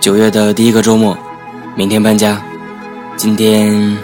[0.00, 1.16] 九月的第一个周末，
[1.76, 2.42] 明天搬家，
[3.18, 3.98] 今天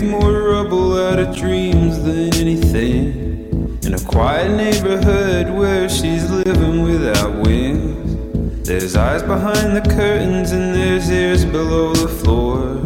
[0.00, 3.78] More rubble out of dreams than anything.
[3.84, 8.66] In a quiet neighborhood where she's living without wings.
[8.66, 12.78] There's eyes behind the curtains and there's ears below the floor.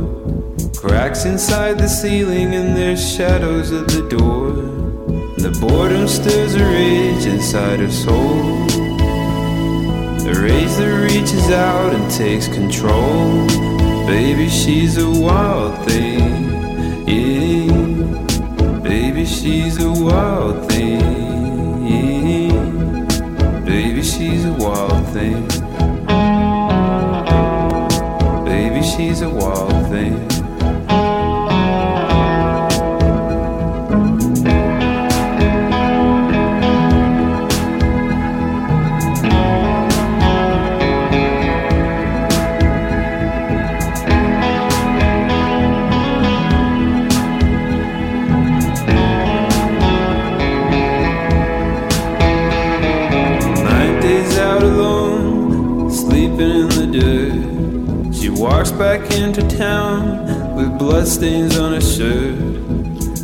[0.74, 4.52] Cracks inside the ceiling and there's shadows at the door.
[5.36, 8.66] The boredom stirs a rage inside her soul.
[10.28, 13.46] A that reaches out and takes control.
[14.06, 16.25] Baby, she's a wild thing.
[17.06, 17.70] Yeah.
[18.82, 21.00] Baby, she's a wild thing.
[23.64, 25.46] Baby, she's a wild thing.
[28.44, 30.45] Baby, she's a wild thing.
[58.66, 62.34] Walks back into town with bloodstains on her shirt.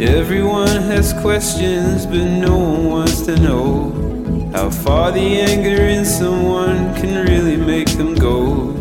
[0.00, 3.90] Everyone has questions, but no one wants to know
[4.52, 8.72] how far the anger in someone can really make them go.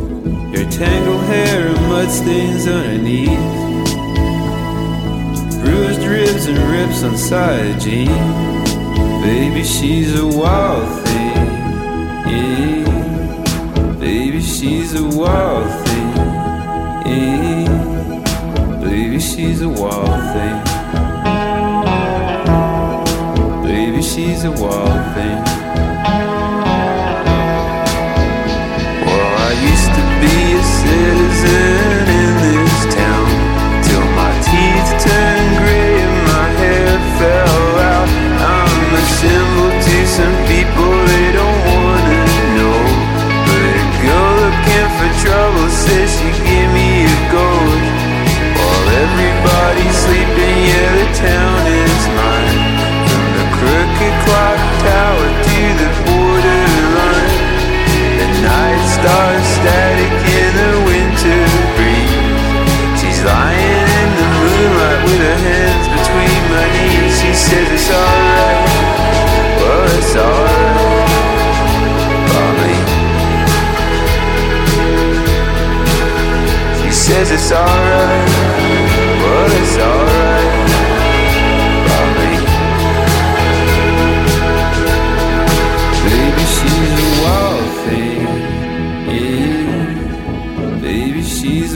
[0.54, 3.30] Your tangled hair and mudstains underneath,
[5.64, 8.74] bruised ribs and rips on side jeans.
[9.24, 11.36] Baby, she's a wild thing.
[12.34, 13.96] Yeah.
[14.00, 15.91] Baby, she's a wild thing.
[19.42, 20.58] She's a wild thing.
[23.64, 25.51] Baby, she's a wild thing.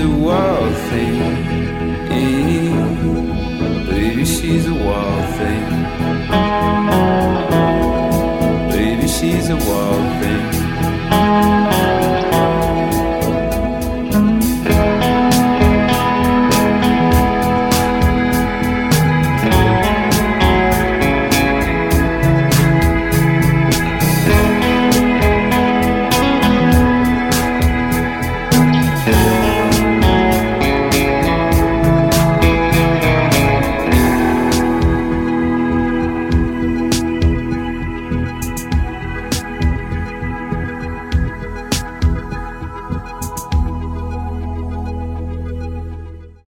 [0.06, 1.22] A wild thing.
[2.12, 2.70] Eh,
[3.90, 7.05] baby, she's a wild thing.